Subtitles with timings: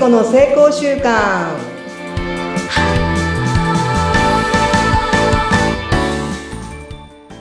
[0.00, 1.58] 子の成功習慣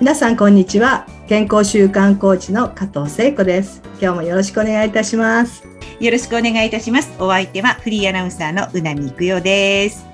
[0.01, 1.07] 皆さんこんにちは。
[1.29, 3.81] 健康習慣コーチの加藤聖子です。
[4.01, 5.65] 今日もよろしくお願いいたします。
[6.01, 7.09] よろしくお願いいたします。
[7.17, 10.05] お相手はフリーアナウンサーのうなみいくよです。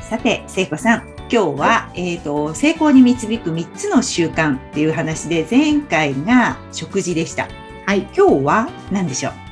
[0.00, 7.48] さて、聖子さん、今日は、えっ、と、成功に導く3つの習慣っていう話で、前回が食事でした。
[7.86, 8.02] はい。
[8.14, 9.43] 今日は何でしょう？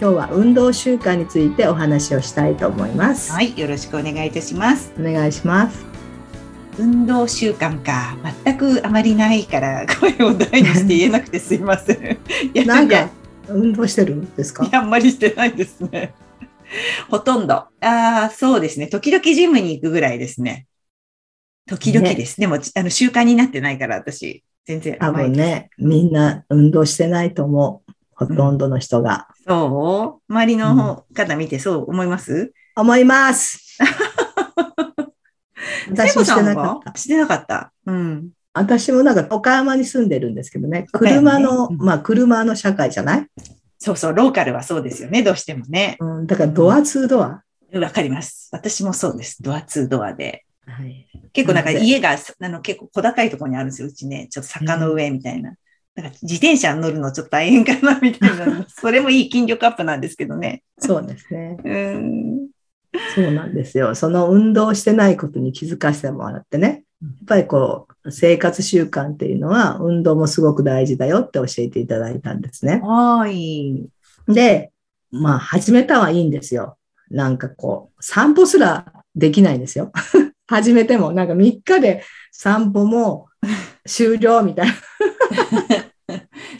[0.00, 4.94] 今日は運動習慣についてお話をしたいと思います、はい、よろしくお願いいたします。
[4.98, 5.84] お願いします
[6.78, 11.96] 運動習慣か、全くあまりないから、 声を大にして言えなくてすいません。
[11.96, 12.18] い
[12.58, 13.10] やなんか
[13.46, 14.64] 運動してるんですか？
[14.64, 16.14] いや、あんまりしてないですね。
[17.10, 17.54] ほとんど。
[17.54, 18.86] ああ、そうですね。
[18.86, 20.66] 時々ジムに行くぐらいですね。
[21.68, 22.40] 時々です。
[22.40, 25.36] でも、あの、習慣になってないから、私、全然多甘いです。
[25.36, 27.89] 分ねみんな運動してないと思う
[28.26, 30.32] ほとんどの人が、そう？
[30.32, 32.52] 周りの方見てそう思います？
[32.76, 33.78] 思います
[35.90, 37.72] 私もしてなかったしてなかった？
[37.86, 38.30] うん。
[38.52, 43.26] 私もなんか岡山に住んでるんですけどね、車の、うんまあ車の社会じゃない、
[43.78, 45.22] そうそう、ローカルはそうですよね。
[45.22, 45.96] どうしてもね。
[46.00, 47.42] うん、だからドアツードア？
[47.72, 48.48] わかります。
[48.52, 49.42] 私もそうです。
[49.42, 50.44] ドアツードアで。
[50.66, 51.06] はい。
[51.32, 54.26] 結構なんか家が、あの結構小高いところにあるんですよ、うちね。
[54.30, 55.54] ちょっと坂の上みたいな。
[55.94, 58.64] なんか自転車乗るのちょっと大変かなみたいな。
[58.68, 60.62] それもいい筋力アップなんですけどね。
[60.78, 61.56] そうですね。
[61.64, 62.48] うん。
[63.14, 63.94] そうなんですよ。
[63.94, 66.84] その運動してないことに気づかせてもらってね。
[67.02, 72.80] やっぱりこう、生活習慣っていうのは運動もすごく大事だよって教えていただいたんですね。
[72.84, 73.86] はい。
[74.28, 74.70] で、
[75.10, 76.76] まあ始めたはいいんですよ。
[77.10, 79.92] なんかこう、散歩すらできないんですよ。
[80.46, 82.02] 始めても、なんか3日で
[82.32, 83.28] 散歩も
[83.86, 84.74] 終了みたいな。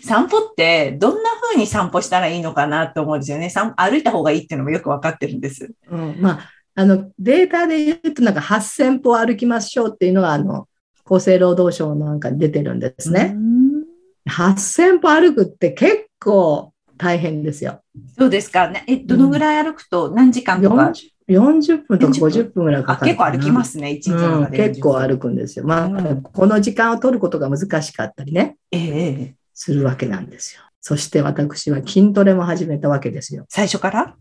[0.02, 3.50] 散歩ってどんな風に散歩したらいいのかなと思うんですよね。
[3.50, 5.72] 散歩いた方がいいっていうのもよくわかってるんです。
[5.90, 10.68] うん、まあ、あの、データで言うと、なんか8000歩歩きましょうっていうのが、あの、
[11.04, 13.32] 厚生労働省なんかに出てるんですね。
[13.34, 13.84] うん。
[14.28, 17.82] 8000歩歩くって結構大変ですよ。
[18.16, 18.68] そうですか。
[18.68, 20.92] ねえ、どのぐらい歩くと何時間とか、
[21.30, 23.30] 40分とか40分50分ぐらいかあかるかな。
[23.32, 24.50] 結構歩きますね、一日のうん。
[24.50, 25.64] 結構歩くんですよ。
[25.64, 30.62] まあ、うんこの時間を取ることが難しかったりね、ええええするわけなんですよ。
[30.80, 33.44] そして私は筋トレも始めたわけですよ。
[33.48, 34.16] 最初から？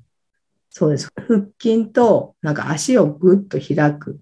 [0.69, 1.09] そうです。
[1.15, 4.19] 腹筋と、なんか足をぐっと開く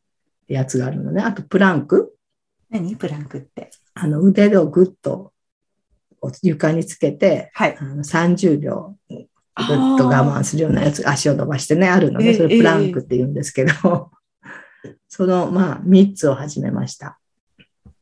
[0.48, 1.22] やつがあるのね。
[1.22, 2.16] あとプランク。
[2.70, 2.96] 何？
[2.96, 3.72] プランクって。
[3.96, 5.34] あの腕をぐっと
[6.44, 7.76] 床につけて、はい。
[7.80, 8.96] あの30秒
[9.58, 14.12] ぐっあとー我慢するようなやつ、足を伸ばしてね、あるので、ええそれプランクって言うんですけど、
[15.08, 17.20] その、まあ、3つを始めました。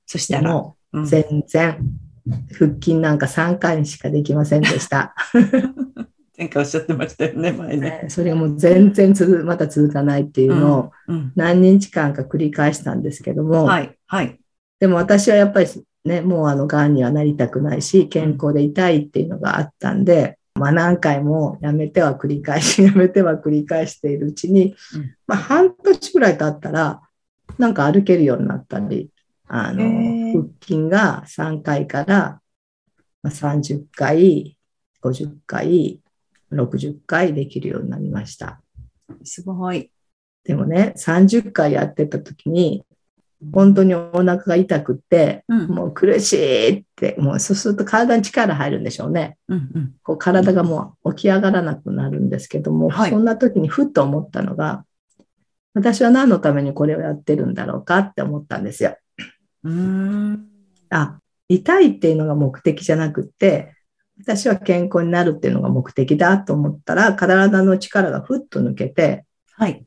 [0.05, 1.77] そしたら、でも、うん全然、
[2.57, 5.13] 腹筋なんか3回しかできませんでした。
[6.37, 7.77] 前回おっしゃってましたよね、前ね。
[7.77, 11.31] ねそれがもう全然つづまた続かないっていうのをうん。
[11.35, 14.39] 何日間か繰り返したんですけども、はい、はい。
[14.79, 15.67] でも私はやっぱり
[16.05, 27.01] ね、もうあの、癌にはなりたくないし、健康でいたいっていうのがあったんで、まあ何回もやめては繰り返し、やめては繰り返しているうちにうん、まあ半年ぐらい経ったら、
[27.57, 29.09] なんか歩けるようになったり、
[29.47, 29.83] あの
[30.31, 32.41] 腹筋が3回から
[33.21, 34.57] まあ30回、
[35.01, 36.01] 50回、
[36.51, 38.61] 60回できるようになりました。
[39.23, 39.91] すごい。
[40.43, 42.85] でもね、30回やってた時に、
[43.51, 45.67] 本当にお腹が痛くって、うん。
[45.67, 49.37] もう苦しいって、もうそうすると体に力入るんでしょうね。
[49.47, 49.93] うんうん。
[50.03, 54.85] こう体がもう起き上がらなくなるんですけども、はいそんな時にふっと思ったのが、
[55.73, 58.97] 私は何のためにこれをやってるんだろうかって思ったんですよ。
[59.63, 60.47] うーん。
[60.89, 61.19] あ、
[61.49, 63.73] 痛いっていうのが目的じゃなくって、
[64.17, 69.85] 私は健康になるっていうのが目的だと思ったら、体の力がふっと抜けて、はい。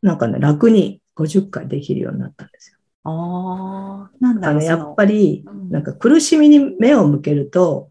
[0.00, 2.78] なんかね、楽に50回できるようになったんですよ。
[3.04, 7.90] ああ、なんだろう、やっり、ぱり、うんなんか苦しみに目を向けると、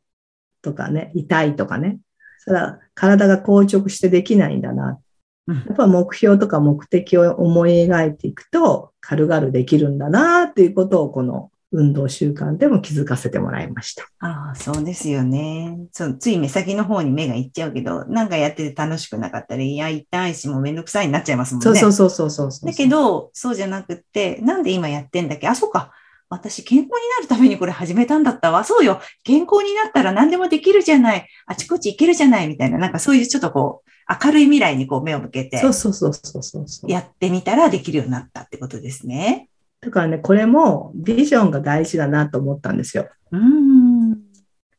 [0.62, 2.00] とかね、痛いとかね、
[2.40, 5.00] それは体が硬直してできないんだな。
[5.48, 14.04] うんやっぱ目標とか目的を思い描いていくと、軽々できるんだなっていうことを、この運動習慣でも気づかせてもらいました。
[14.20, 15.78] ああ、そうですよね。
[15.94, 21.66] そう、つい目先の方に目がいっちゃうけど、なんかやってて楽しくなかったり、いや、痛いし、もうめんどくさいになっちゃいますもんね。
[21.66, 22.68] そうそうそうそうそうそう。
[22.68, 25.48] だけど、そうじゃなくって、なんで今やってんだっけ？
[25.48, 25.94] あ、そうか。
[26.30, 28.64] 私、健康になるためにこれ始めたんだったわ。
[28.64, 29.02] そうよ。
[29.24, 31.28] 健康になったら何でもできるじゃない。
[31.46, 32.48] あちこち行けるじゃない。
[32.48, 36.92] みたいな、なんかそういうちょっとこう、明るい未来にこう目を向けてそうそうそうそうそうそう。
[36.92, 39.50] やってみたらできるようになったってことですね。
[39.82, 43.10] だからね、これもビジョンが大事だなと思ったんですよ。
[43.32, 44.18] うん。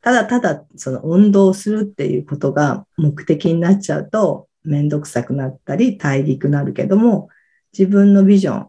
[0.00, 7.28] ただただその運動するっていうことが目的になっちゃうと、めんどくさくなったり大陸なるけども、
[7.76, 8.69] 自分のビジョン、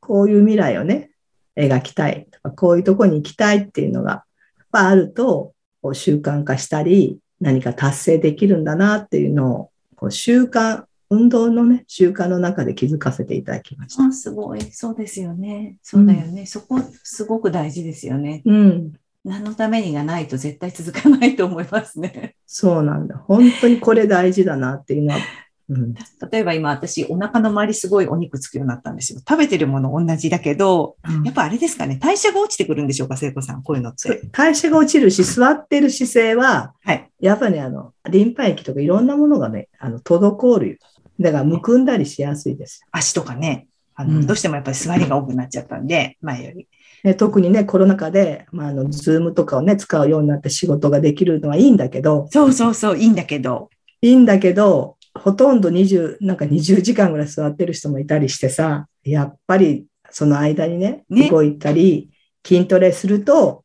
[0.00, 1.10] こういう未来をね、
[1.56, 14.04] 描きたいとか、こういうとこに行きたいっていうのが、やっぱあると、こう習慣化したり、何か達成できるんだなっていうのを、こう習慣、運動のね、習慣の中で気づかせていただきました。
[14.04, 14.60] あ、すごい。
[14.72, 15.76] そうですよね。
[15.82, 16.46] そうだよね。
[16.46, 18.42] そこ、すごく大事ですよね。
[18.44, 18.92] うん。
[19.24, 22.36] 何のためにがないと絶対続かないと思いますね。
[22.46, 23.16] そうなんだ。
[23.26, 25.20] 本当にこれ大事だなっていうのは。
[25.68, 25.94] うん、
[26.32, 29.20] 例えば今私お腹の周りすごいお肉つくようになったんですよ。
[29.20, 34.20] 食べてるもの同じだけど、やっぱあれですかね、代謝が落ちてくるんでしょうか、聖子さん、こういうのって。
[34.32, 37.08] 代謝が落ちるし、座ってる姿勢は、はい。
[37.20, 40.76] やっぱりね、あの、リンパ液とかいろんなものがね、あの、滞るよ。
[41.20, 42.82] だから、むくんだりしやすいです。
[42.90, 46.68] 足とかね、あの、うんどうしてもやっぱり座りが多くなっちゃったんで、前より。
[47.04, 53.70] ね、特にね、コロナ禍で、まあ、あの、ズームとかをね、使うようになって仕事ができるのはいいんだけど、そうそうそう、いいんだけど。
[54.02, 62.10] いいんだけど、ほとんど20、なんか20時間ぐらい座ってる人もいたりしてさ、やっぱりその間にね、ね動いたり、
[62.46, 63.64] 筋トレすると、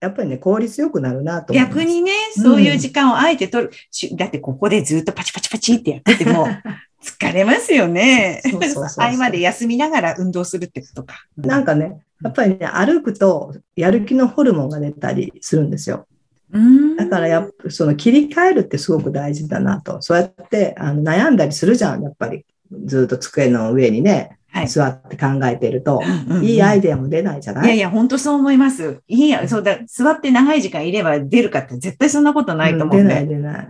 [0.00, 3.72] やっぱりね、効率よくなるなと逆にね、そういう時間をあえて取る。
[3.90, 6.46] しだってここでずっとパチパチパチってやってても、
[7.02, 8.40] 疲れますよね。
[8.44, 11.24] そうそうそうそう 合間で休みながら運動するってことか。
[11.36, 16.06] なんかね、やっぱりね、歩くとやる気のホルモンが出たりするんですよ。
[16.52, 20.02] うんだからやっぱその切り替えるってすごく大事だなと。
[20.02, 22.44] そうやってあの悩んだりするじゃん、やっぱり。
[22.84, 24.35] ずっと机の上にね、はい。
[24.66, 27.64] 座って考えてると、うんうんいいアイデアも出ないじゃない？
[27.66, 29.00] いやいや、本当そう思います。
[29.06, 33.08] いいや、そうだ、座って長い時間いれば出るかって絶対そんなことないと思ううん。
[33.08, 33.68] 出ない出ない。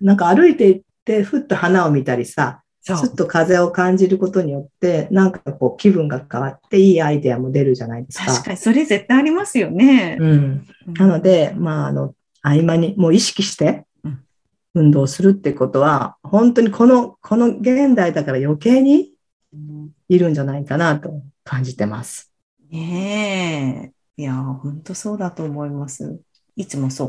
[0.00, 8.26] なんか歩いていって、ふっと花を見たりさ、そうふっと風を感じることによって、なんかこう気分が変わっていいアイデアも出るじゃないですか。
[8.26, 10.16] 確かに、それ絶対ありますよね。
[10.20, 10.66] うん。
[10.94, 14.20] なので、まあ、あの、合間にもう意識してうん
[14.74, 19.12] 運動するってことは、本当にこの、この現代だから余計に
[19.52, 22.32] うんいるんじゃないかなと感じてます。
[22.70, 24.22] ねえ。
[24.22, 26.20] いや、本当そうだと思います。
[26.56, 27.04] いつもそ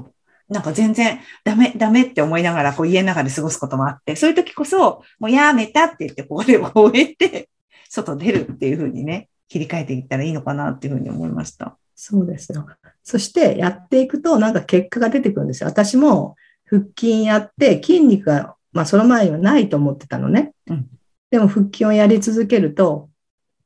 [0.49, 0.53] う。
[0.53, 7.49] なんか全然ダメ、ダメって思いながら、こう家の中で過ごすこともあって、そういう時こそ、もうやめたって言って、これを終えて、
[7.89, 11.77] 外出るっていうふうにね、切り替えていったらいいのかなっていうふうに思いました。
[11.95, 12.65] そうですよ。
[13.03, 15.69] そしてやっていくとなんか結果が出てくるんですよ。
[15.69, 16.35] 私も
[16.65, 20.53] 腹筋やって筋肉が、まあその前にはないと思ってたのね。
[20.67, 20.87] うん
[21.31, 23.09] でも腹筋をやり続けると、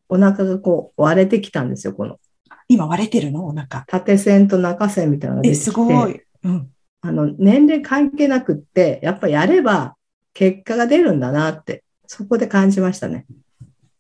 [0.10, 1.94] お腹がこう割れてきたんですよ。
[1.94, 2.20] この
[2.68, 3.46] 今割れてるの？
[3.46, 3.84] お腹。
[3.88, 5.66] 縦線と中線みたいなのが出え、てきて。
[5.66, 6.22] すごい。
[6.44, 6.70] うん。
[7.02, 9.96] あの、年齢関係なくって、やっぱやれば
[10.34, 13.26] 結果が出るんだなって、そこで感じましたね。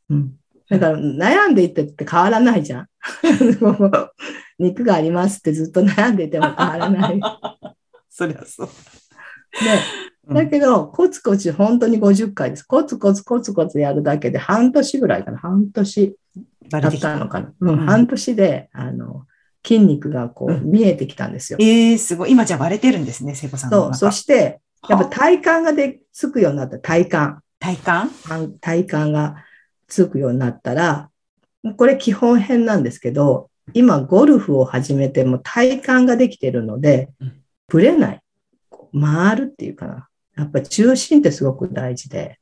[0.09, 0.35] うん。
[0.69, 2.87] だから悩んでいってって変わらないじゃん。
[4.59, 7.19] 肉がありますってずっと悩んでいても変わらない。
[8.09, 8.67] そりゃそう。
[8.67, 8.73] で、
[10.27, 12.63] だけど、コツコツ本当に50回です。
[12.63, 15.37] コツコツコツコツやるだけで半年ぐらいかな。
[15.37, 16.15] 半年
[16.69, 17.53] だったたのかな。
[17.59, 19.25] うん、うん半年で、あの、
[19.65, 21.59] 筋肉がこううん見えてきたんですよ。
[21.61, 22.31] えー、すごい。
[22.31, 24.11] 今じゃ割れてるんですね、聖子さんのそう。
[24.11, 27.11] そして、やっぱは体幹がでつくようになった、体幹。
[27.59, 28.13] 体幹？
[28.27, 29.35] 体体幹が
[29.87, 31.09] つくようになったら、
[31.77, 38.19] これ基本編なんですけど、今ゴルフを始めても体幹ができてるのでうん、ぶれない。
[38.93, 40.07] 回るっていうかな。
[40.35, 42.39] やっぱ中心ってすごく大事で。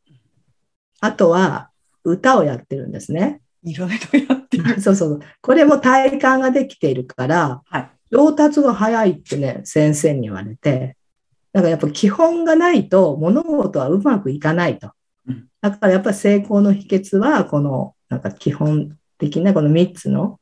[1.00, 1.72] あとは
[2.04, 3.42] 歌をやってるんですね。
[3.64, 4.80] いろいろやってる。
[4.82, 5.20] そうそう。
[5.42, 7.90] これも体幹ができているから、はい。
[8.12, 10.98] 上達が早いってね、先生に言われて、
[11.54, 14.92] だからやっぱ基本がないと物事はうまくいかないと
[15.28, 15.48] うん。
[15.62, 20.40] だからやっぱり成功の秘訣は、このなんか基本的なこの3つの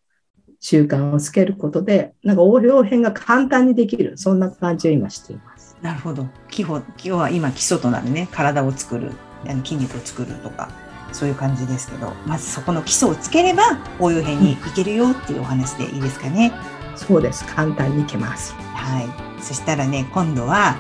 [0.59, 5.58] 習慣をつけることで、なんか応用編が簡単にできる、そんな感じを今しています。
[5.81, 6.27] なるほど。
[6.49, 9.11] 基本、今日は今基礎となるね、体を作る、
[9.45, 10.69] あの筋肉を作るとか、
[11.11, 13.63] そういう感じですけど、まずそこの基礎をつければ
[13.99, 16.51] 応用編にいけるよっていうお話でいいですかね。
[16.95, 17.45] そうです。
[17.45, 18.53] 簡単にいけます。
[18.73, 19.41] はい。
[19.41, 20.77] そしたらね、今度は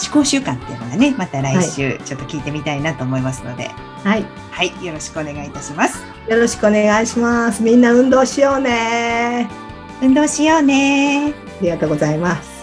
[0.00, 3.70] 思考習慣っていうのがね、また来週ちょっと聞いてみたいなと思いますので、
[4.04, 4.24] はい。
[4.52, 6.02] はい、よろしくお願いいたします。
[6.28, 7.62] よろしくお願いします。
[7.62, 9.48] みんな運動しようね。
[10.00, 11.34] 運動しようね。
[11.60, 12.55] ありがとうございます。